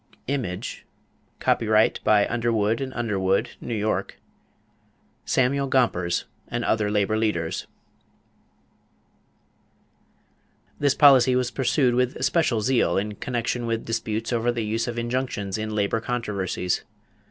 [0.27, 0.83] [Illustration:
[1.39, 4.03] Copyright by Underwood and Underwood, N.Y.
[5.25, 7.67] SAMUEL GOMPERS AND OTHER LABOR LEADERS]
[10.79, 14.97] This policy was pursued with especial zeal in connection with disputes over the use of
[14.97, 16.83] injunctions in labor controversies.